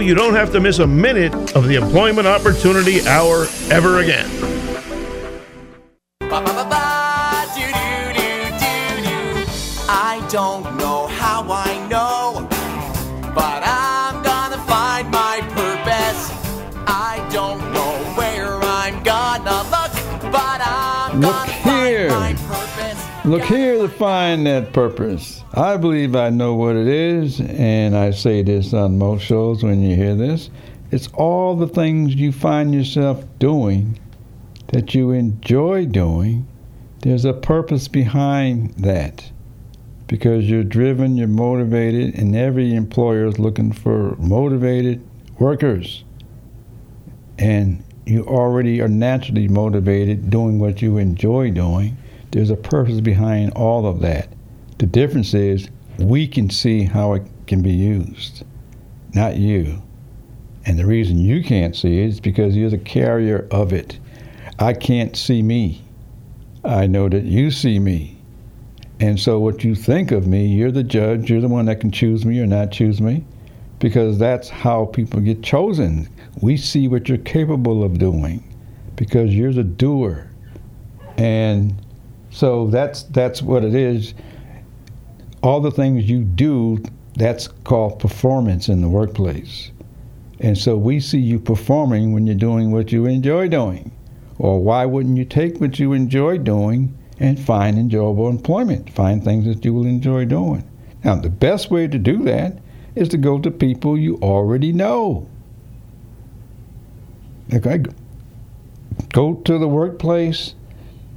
[0.00, 4.28] you don't have to miss a minute of the Employment Opportunity Hour ever again.
[9.90, 12.46] I don't know how I know,
[13.34, 16.30] but I'm gonna find my purpose.
[16.86, 19.92] I don't know where I'm gonna look,
[20.30, 21.20] but I'm
[23.28, 25.44] Look here to find that purpose.
[25.52, 29.82] I believe I know what it is, and I say this on most shows when
[29.82, 30.48] you hear this.
[30.92, 33.98] It's all the things you find yourself doing
[34.68, 36.48] that you enjoy doing.
[37.00, 39.30] There's a purpose behind that
[40.06, 45.06] because you're driven, you're motivated, and every employer is looking for motivated
[45.38, 46.02] workers.
[47.38, 51.98] And you already are naturally motivated doing what you enjoy doing.
[52.30, 54.28] There's a purpose behind all of that.
[54.78, 55.68] The difference is
[55.98, 58.44] we can see how it can be used,
[59.14, 59.82] not you.
[60.66, 63.98] And the reason you can't see it is because you're the carrier of it.
[64.58, 65.82] I can't see me.
[66.64, 68.18] I know that you see me.
[69.00, 71.90] And so what you think of me, you're the judge, you're the one that can
[71.90, 73.24] choose me or not choose me.
[73.78, 76.08] Because that's how people get chosen.
[76.42, 78.42] We see what you're capable of doing
[78.96, 80.28] because you're the doer.
[81.16, 81.74] And
[82.30, 84.14] so that's that's what it is.
[85.42, 86.82] All the things you do,
[87.14, 89.70] that's called performance in the workplace.
[90.40, 93.90] And so we see you performing when you're doing what you enjoy doing.
[94.38, 98.90] Or why wouldn't you take what you enjoy doing and find enjoyable employment?
[98.90, 100.68] Find things that you will enjoy doing.
[101.02, 102.58] Now, the best way to do that
[102.94, 105.28] is to go to people you already know.
[107.52, 107.82] Okay,
[109.12, 110.54] go to the workplace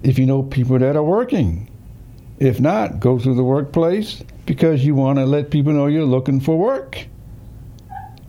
[0.03, 1.69] if you know people that are working.
[2.39, 6.39] If not, go to the workplace because you want to let people know you're looking
[6.39, 7.05] for work.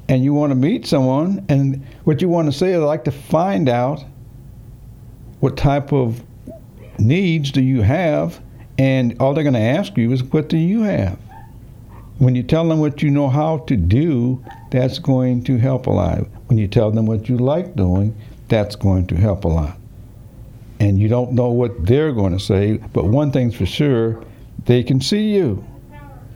[0.08, 3.04] and you want to meet someone, and what you want to say is, I'd like
[3.04, 4.04] to find out
[5.40, 6.22] what type of
[6.98, 8.40] needs do you have,
[8.78, 11.18] and all they're going to ask you is, what do you have?
[12.18, 15.90] When you tell them what you know how to do, that's going to help a
[15.90, 16.18] lot.
[16.46, 18.14] When you tell them what you like doing,
[18.48, 19.78] that's going to help a lot.
[20.82, 24.20] And you don't know what they're going to say, but one thing's for sure,
[24.64, 25.64] they can see you.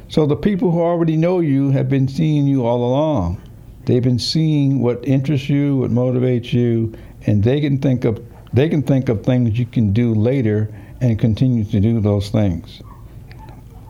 [0.09, 3.43] So the people who already know you have been seeing you all along.
[3.87, 6.95] They've been seeing what interests you, what motivates you,
[7.27, 11.19] and they can think of they can think of things you can do later and
[11.19, 12.81] continue to do those things.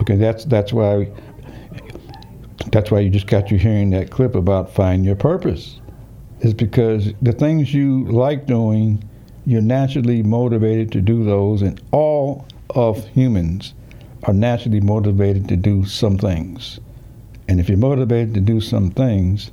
[0.00, 1.11] Okay, that's that's why
[2.72, 5.82] that's why you just got you hearing that clip about find your purpose.
[6.40, 9.04] Is because the things you like doing,
[9.47, 13.74] you're naturally motivated to do those, and all of humans
[14.24, 16.80] are naturally motivated to do some things.
[17.49, 19.53] And if you're motivated to do some things,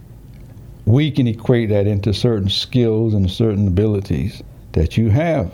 [0.86, 4.42] we can equate that into certain skills and certain abilities
[4.72, 5.54] that you have.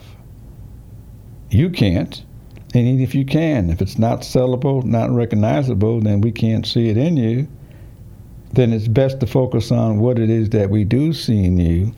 [1.49, 2.23] You can't.
[2.73, 6.87] And even if you can, if it's not sellable, not recognizable, then we can't see
[6.87, 7.47] it in you.
[8.53, 11.93] Then it's best to focus on what it is that we do see in you.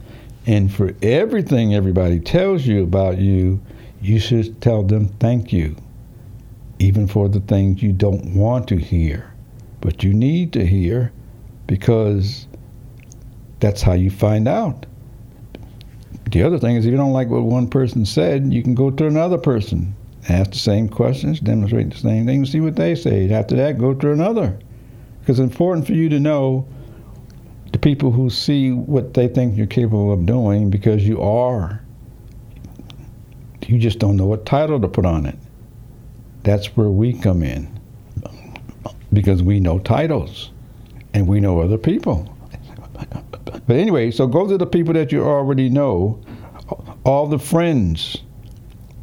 [0.45, 3.61] And for everything everybody tells you about you,
[4.01, 5.75] you should tell them thank you,
[6.79, 9.31] even for the things you don't want to hear.
[9.81, 11.11] But you need to hear
[11.67, 12.47] because
[13.59, 14.85] that's how you find out.
[16.31, 18.89] The other thing is, if you don't like what one person said, you can go
[18.89, 19.95] to another person,
[20.29, 23.29] ask the same questions, demonstrate the same thing, see what they say.
[23.29, 24.57] After that, go to another.
[25.19, 26.67] Because it's important for you to know
[27.81, 31.81] people who see what they think you're capable of doing because you are.
[33.67, 35.37] You just don't know what title to put on it.
[36.43, 37.79] That's where we come in.
[39.13, 40.51] Because we know titles
[41.13, 42.27] and we know other people.
[43.67, 46.19] But anyway, so go to the people that you already know,
[47.05, 48.17] all the friends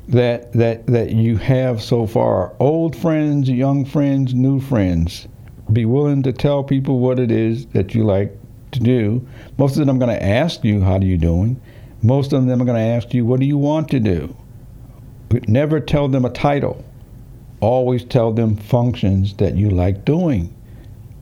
[0.08, 5.28] that that that you have so far, old friends, young friends, new friends.
[5.72, 8.37] Be willing to tell people what it is that you like
[8.72, 9.26] to do.
[9.56, 11.56] Most of them are going to ask you, "How are you doing?"
[12.02, 14.34] Most of them are going to ask you, "What do you want to do?"
[15.46, 16.84] Never tell them a title.
[17.60, 20.50] Always tell them functions that you like doing,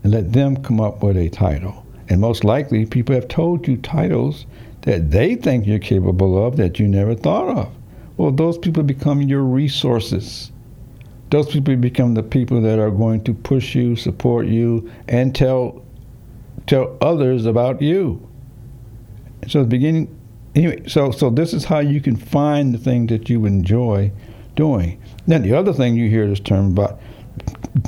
[0.03, 1.83] and let them come up with a title.
[2.09, 4.47] And most likely, people have told you titles
[4.83, 7.69] that they think you're capable of that you never thought of.
[8.17, 10.53] Well, those people become your resources.
[11.31, 15.83] Those people become the people that are going to push you, support you, and tell
[16.67, 18.29] tell others about you.
[19.49, 20.19] So the beginning,
[20.55, 20.83] anyway.
[20.89, 24.13] So so this is how you can find the things that you enjoy
[24.55, 25.01] doing.
[25.27, 27.01] Then the other thing you hear this term about: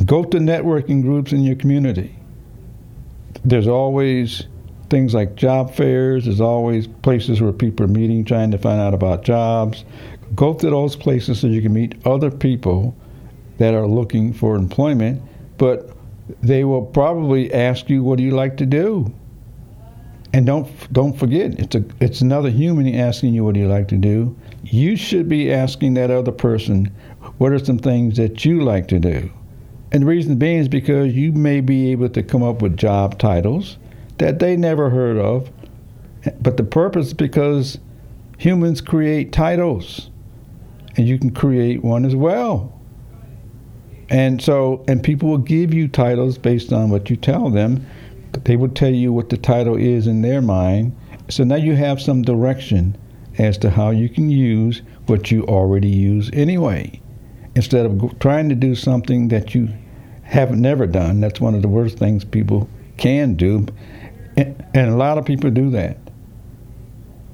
[0.05, 2.19] go to networking groups in your community
[3.45, 4.47] there's always
[4.91, 6.25] things like job fairs.
[6.25, 9.85] There's always places where people are meeting, trying to find out about jobs.
[10.35, 12.97] Go to those places so you can meet other people
[13.59, 15.23] that are looking for employment,
[15.57, 15.91] but
[16.43, 19.13] they will probably ask you, "What do you like to do?"
[20.33, 23.89] And don't don't forget, it's a it's another human asking you, "What do you like
[23.89, 26.91] to do?" You should be asking that other person,
[27.39, 29.31] "What are some things that you like to do?"
[29.91, 33.19] And the reason being is because you may be able to come up with job
[33.19, 33.79] titles
[34.19, 35.51] that they never heard of.
[36.43, 37.79] But the purpose is because
[38.37, 40.11] humans create titles,
[40.97, 42.78] and you can create one as well.
[44.11, 47.87] And so, and people will give you titles based on what you tell them.
[48.45, 50.97] They will tell you what the title is in their mind.
[51.29, 52.97] So now you have some direction
[53.39, 57.01] as to how you can use what you already use anyway
[57.55, 59.69] instead of trying to do something that you
[60.23, 61.21] have never done.
[61.21, 63.67] That's one of the worst things people can do,
[64.37, 65.97] and, a lot of people do that.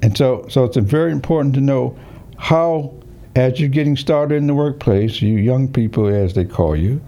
[0.03, 1.99] And so, so it's very important to know
[2.37, 2.95] how,
[3.37, 7.01] as you're getting started in the workplace, you young people, as they call you,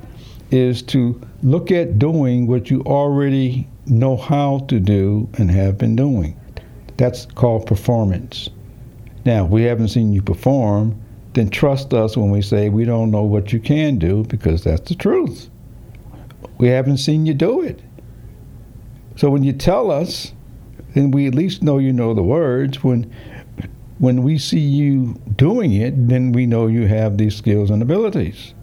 [0.51, 5.95] is to look at doing what you already know how to do and have been
[5.95, 6.39] doing.
[6.97, 8.49] That's called performance.
[9.25, 11.01] Now, if we haven't seen you perform,
[11.35, 14.89] then trust us when we say we don't know what you can do because that's
[14.89, 15.51] the truth.
[16.59, 17.81] We haven't seen you do it.
[19.17, 20.33] So when you tell us,
[20.95, 22.83] then we at least know you know the words.
[22.83, 23.13] When
[23.99, 28.55] when we see you doing it, then we know you have these skills and abilities.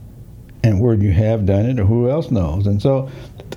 [0.65, 2.67] And where you have done it or who else knows.
[2.67, 3.09] And so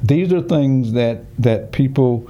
[0.03, 2.29] these are things that, that people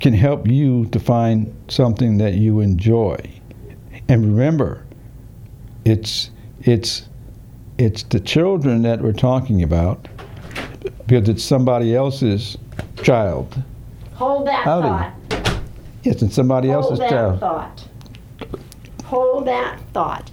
[0.00, 3.16] can help you to find something that you enjoy.
[4.08, 4.84] And remember,
[5.84, 6.30] it's
[6.60, 7.08] it's
[7.78, 10.08] it's the children that we're talking about
[11.06, 12.58] because it's somebody else's
[13.02, 13.62] child.
[14.14, 14.88] Hold that Howdy.
[14.88, 15.60] thought.
[16.04, 17.40] It's in somebody else's Hold that child.
[17.40, 17.81] thought.
[19.12, 20.30] Hold that thought.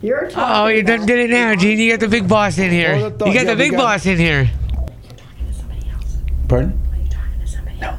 [0.00, 1.80] You're Oh, you done did it now, Gene.
[1.80, 2.96] You got the big boss in here.
[2.96, 3.28] Hold the thought.
[3.28, 4.48] You got Yeah, the we big got- boss in here.
[6.46, 6.78] Pardon?
[7.80, 7.94] No.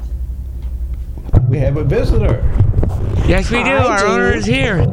[1.50, 2.42] We have a visitor.
[3.26, 3.64] Yes, we do.
[3.64, 4.08] Hi, Our Gene.
[4.08, 4.86] owner is here.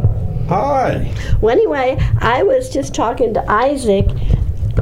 [0.50, 1.10] Hi.
[1.40, 4.08] Well, anyway, I was just talking to Isaac,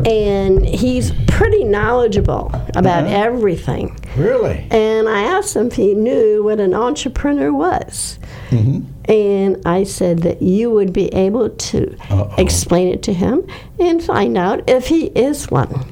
[0.08, 3.16] and he's pretty knowledgeable about Uh-huh.
[3.16, 3.96] everything.
[4.18, 4.68] Really?
[4.72, 8.20] And I asked him if he knew what an entrepreneur was.
[8.52, 12.34] And I said that you would be able to Uh-oh.
[12.38, 13.46] explain it to him
[13.80, 15.86] and find out if he is one.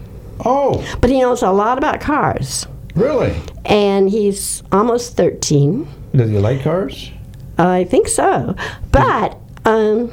[0.45, 2.65] Oh, But he knows a lot about cars.
[2.95, 3.35] really?
[3.65, 5.87] And he's almost 13.
[6.15, 7.11] Does he like cars?
[7.59, 8.55] I think so.
[8.91, 10.11] But um,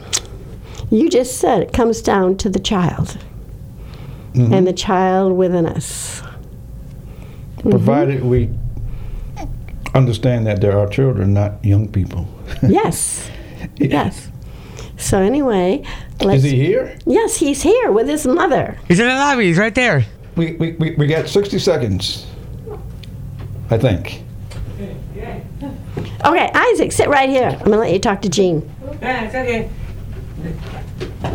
[0.91, 3.17] you just said it comes down to the child
[4.35, 6.23] and the child within us.
[7.65, 7.71] Mm-hmm.
[7.71, 8.51] Provided we
[9.95, 12.29] understand that there are children, not young people.
[12.63, 13.31] yes.
[13.77, 14.29] Yes.
[14.99, 15.83] So anyway,
[16.21, 16.45] let's.
[16.45, 16.99] Is he here?
[17.07, 18.79] Yes, he's here with his mother.
[18.87, 19.47] He's in the lobby.
[19.47, 20.05] He's right there.
[20.37, 22.27] We, we, we, we got 60 seconds,
[23.71, 24.23] I think.
[26.27, 27.49] Okay, Isaac, sit right here.
[27.49, 28.69] I'm gonna let you talk to Gene.
[29.01, 29.71] Yeah, it's okay.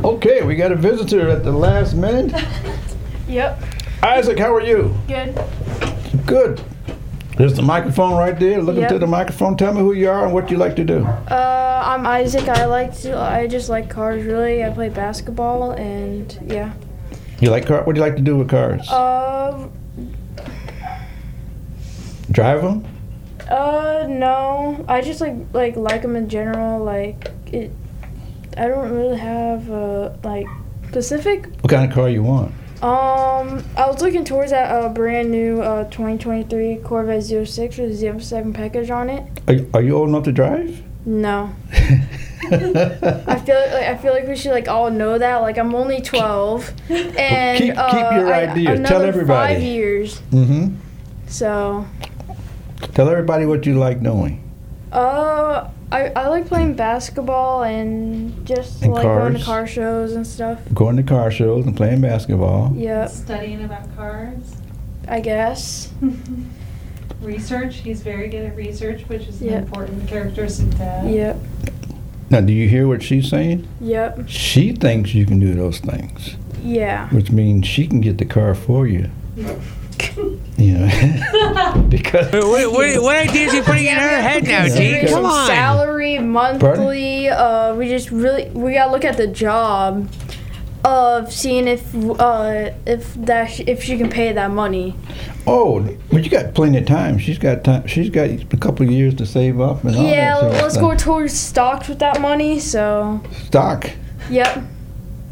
[0.04, 2.34] Okay, we got a visitor at the last minute.
[3.28, 3.62] Yep.
[4.02, 4.96] Isaac, how are you?
[5.08, 5.38] Good.
[6.30, 6.62] Good.
[7.38, 8.62] There's the microphone right there.
[8.62, 8.84] Look Yep.
[8.92, 9.58] into the microphone.
[9.58, 11.06] Tell me who you are and what you like to do.
[11.06, 12.48] Uh, I'm Isaac.
[12.50, 13.18] I like to.
[13.18, 14.24] I just like cars.
[14.26, 16.74] Really, I play basketball and yeah.
[17.40, 17.84] You like car?
[17.84, 18.88] What do you like to do with cars?
[18.90, 19.68] Uh,
[22.32, 22.86] Drive them?
[23.50, 24.86] uh, no.
[24.88, 26.84] I just like like like them in general.
[26.84, 27.72] Like it.
[28.58, 30.46] I don't really have a like
[30.90, 31.48] specific.
[31.62, 32.54] What kind of car you want?
[32.82, 38.06] Um, I was looking towards that uh brand new uh 2023 Corvette 06 with the
[38.08, 39.24] Z7 package on it.
[39.50, 40.82] Are, are you old enough to drive?
[41.06, 41.54] No.
[42.52, 45.38] I feel like I feel like we should like all know that.
[45.38, 48.80] Like I'm only 12, and keep- keep uh, your I- ideas.
[48.80, 49.54] Another Tell everybody.
[49.56, 50.22] Five years.
[50.32, 50.76] Mm-hmm.
[51.28, 51.86] So,
[52.96, 54.42] Tell everybody what you like doing.
[54.92, 60.26] Uh, I I like playing basketball and just And like going to car shows and
[60.26, 60.60] stuff.
[60.74, 62.74] Going to car shows and playing basketball.
[62.76, 64.56] Yep, Studying about cars,
[65.08, 65.92] I guess.
[67.22, 67.78] research.
[67.78, 69.52] He's very good at research, which is Yep.
[69.52, 71.10] an important characteristic to have.
[71.10, 71.38] Yep.
[72.30, 73.68] Now, do you hear what she's saying?
[73.82, 74.26] Yep.
[74.28, 77.10] She thinks you can do those things, Yeah.
[77.10, 79.10] which means she can get the car for you.
[80.60, 84.76] You know, because What, what, what ideas are you putting in her head now, Yeah.
[85.02, 85.08] Gene?
[85.08, 85.48] Come on.
[85.48, 87.30] Salary monthly.
[87.30, 90.10] Uh, we just really we gotta look at the job
[90.84, 94.96] of seeing if uh if that sh- if she can pay that money.
[95.48, 95.82] oh,
[96.12, 97.18] but you got plenty of time.
[97.18, 97.86] She's got time.
[97.88, 100.40] She's got a couple of years to save up and all yeah, that.
[100.42, 102.60] sort of let's go towards stocks with that money.
[102.60, 103.90] So, Stock.
[104.30, 104.62] yep,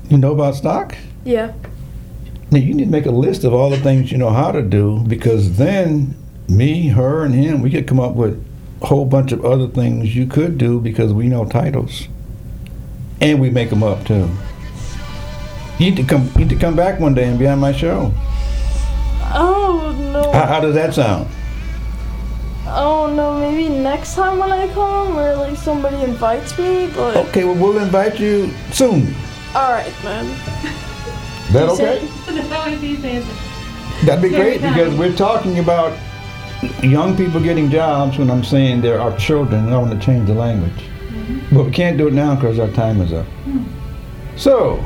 [0.10, 0.96] You know about stock?
[1.24, 1.54] yeah,
[2.52, 4.62] Now you need to make a list of all the things you know how to
[4.62, 6.16] do because then
[6.48, 8.42] me, her, and him, we could come up with
[8.82, 12.08] a whole bunch of other things you could do because we know titles,
[13.20, 14.30] and we make them up too.
[15.78, 16.30] You need to come.
[16.36, 18.14] You need to come back one day and be on my show.
[19.34, 20.32] Oh no!
[20.32, 21.28] How, how does that sound?
[22.66, 23.38] Oh no!
[23.40, 26.88] Maybe next time when I come, or like somebody invites me.
[26.96, 29.14] But Okay, well we'll invite you soon.
[29.54, 30.84] all right, man.
[31.52, 32.06] that okay?
[32.28, 34.06] that would be fantastic.
[34.06, 35.98] That'd be great because we're talking about
[36.84, 39.72] young people getting jobs when I'm saying there are children.
[39.72, 40.72] I want to change the language.
[40.72, 41.56] Mm-hmm.
[41.56, 43.26] But we can't do it now because our time is up.
[43.26, 43.64] Hmm.
[44.38, 44.84] So,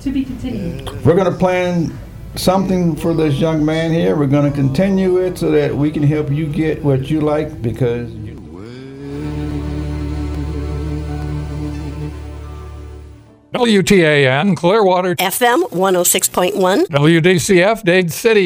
[0.00, 0.90] To be continued.
[1.04, 1.96] we're going to plan
[2.34, 4.16] something for this young man here.
[4.16, 7.62] We're going to continue it so that we can help you get what you like
[7.62, 8.10] because.
[13.54, 16.86] WTAN Clearwater, FM 106.1.
[16.86, 18.40] WDCF Dade City.